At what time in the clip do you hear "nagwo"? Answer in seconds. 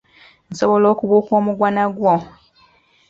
1.75-2.13